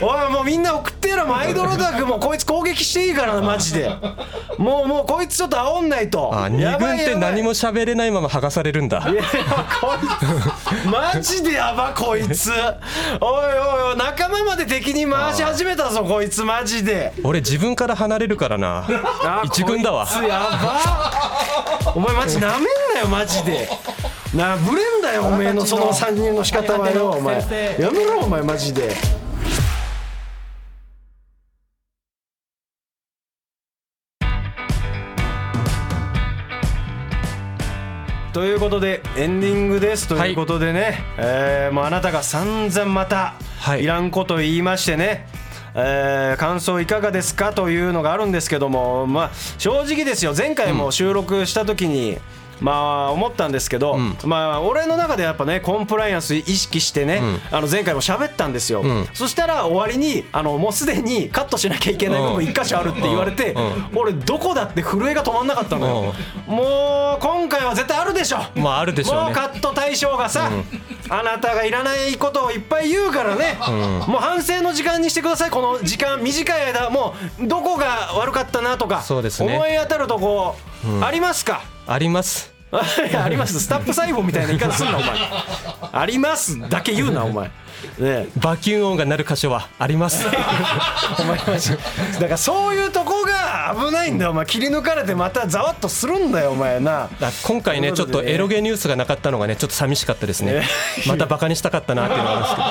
[0.00, 3.90] おいもうみんな送ってやろアイドルオタクもこいつ攻撃していいからなマジで。
[4.58, 6.30] もうもうこいつちょっと煽んないと。
[6.32, 8.98] あ二軍って何も喋れないまま剥がされるんだ。
[9.08, 9.22] いや
[9.80, 9.98] こい
[10.82, 12.50] つマジでやばこいつ。
[12.50, 17.12] おいおいおい仲間まで敵に回し始めたぞこいつマジで。
[17.22, 18.86] 俺自分から離れるからな。
[19.22, 20.06] あ一軍だわ。
[20.06, 21.92] こいつやば。
[21.94, 22.64] お前マジなめん
[22.94, 23.68] なよマジで。
[24.34, 27.40] なぶれんだよおめえのその参入の仕方はよお前。
[27.78, 28.94] やめろお前マジで
[38.36, 43.84] ということでエンディングですということでね、えーもうあなたが散々またはい。
[43.84, 45.26] いらんこと言いましてね、
[45.74, 50.34] えー感想いかがですかというのがあるんですけども、まあ、正直ですよ。
[50.36, 52.18] 前回も収録した時に、
[52.60, 52.72] ま
[53.08, 59.08] あ思ったんですけど、まあ俺の中でやっぱねコンプライアンス意識してね、あの前回も喋ったんですよ、ん。
[59.12, 63.54] そしたら終わりにあのもうすでにカットしなきゃいけない部分一箇所あるって言われて、
[63.94, 66.14] 俺どこだって震えが止まんなかったのよ、
[66.46, 68.38] もう今回は絶対あるでしょ。
[68.54, 69.24] まああるでしょうね。
[69.26, 70.50] もうカット対象がさ、
[71.08, 73.58] あなたがいらないことをいっぱい言うからね、
[74.06, 75.50] もう反省の時間にしてください。
[75.50, 79.20] この時間短い間もうどこが悪かったなとか思
[79.66, 80.56] い当たるとこ
[81.02, 82.52] ありますか、あります。
[82.72, 83.60] あります。
[83.60, 85.10] スタップ細胞みたいな言い方すんなお前。
[85.92, 86.58] あります。
[86.68, 87.50] だけ言うなお前。
[87.98, 90.24] ねバキュン音が鳴る箇所はあります。
[90.28, 94.46] だからそういうとこが危ないんだよお前。
[94.46, 97.08] 切り抜かれてまたざわっとするんだよお前な。
[97.20, 100.62] だ今回ねちょっとエロゲニュースがなかったのがねちょっと寂しかったですね。
[101.06, 102.66] またバカにしたかったなっていうのがあるんですけど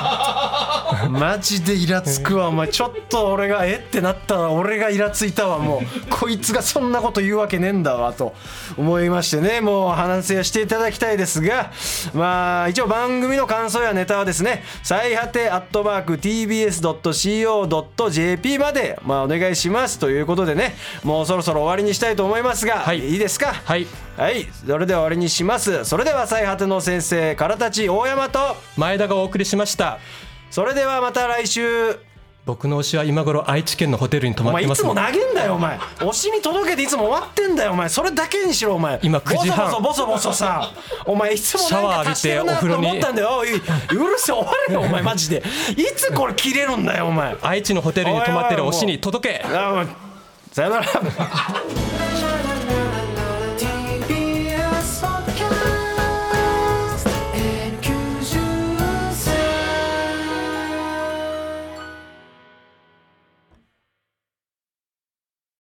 [1.08, 2.68] マジでイラつくわ お前。
[2.68, 3.76] ちょっと俺がえ？
[3.76, 4.50] ってなったわ。
[4.52, 5.86] 俺がイラついたわもう。
[6.10, 8.34] こいつがそんなこと言うわけねえんだわと
[8.76, 9.60] 思いましてね。
[9.60, 11.70] もう話ししていただきたいですが。
[12.14, 16.14] まあ一応番組の感想やネタはですね最果てアットマーク
[17.26, 19.98] TBS.CO.JP までまあお願いします。
[19.98, 22.98] ということでねもうそろそろ終わりにしたいと思いますが、はい。
[23.12, 23.54] いいですか？
[23.64, 23.86] はい。
[24.16, 24.48] はい。
[24.66, 25.84] それでは終わりにします。
[25.84, 29.98] それでは最果ての先生からたち大山と前田がお送りしました
[30.56, 31.98] それではまた来週。
[32.46, 35.76] 僕の推しは今頃愛知県のホテルに泊お前いつもまってますね投げんだよお前。
[35.76, 37.90] 推しに届けていつも終わってんだよお前。
[37.90, 39.70] それだけにしろお前今9時半。
[39.70, 40.72] ボソボソボソボソさ。
[41.04, 42.86] お前いつもシャワー浴びてお風呂に。
[42.86, 43.36] 思ったんだよ。
[43.36, 43.64] おいうる
[44.16, 45.42] せえ終われよお前マジで。
[45.76, 47.36] いつこれ切れるんだよお前。
[47.42, 49.44] 愛知のホテルに泊まってる推しに届け。
[50.52, 50.86] さよなら